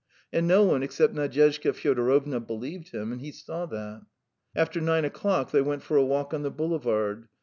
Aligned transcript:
And 0.33 0.47
no 0.47 0.63
one, 0.63 0.81
except 0.81 1.13
Nadyezhda 1.13 1.73
Fyodorovna, 1.75 2.39
believed 2.39 2.89
him, 2.89 3.11
and 3.11 3.21
he 3.21 3.31
saw 3.31 3.67
that. 3.67 4.01
After 4.55 4.81
nine 4.81 5.05
o'clock 5.05 5.51
they 5.51 5.61
went 5.61 5.83
for 5.83 5.95
a 5.95 6.03
walk 6.03 6.33
on 6.33 6.41
the 6.41 6.49
boulevard. 6.49 7.27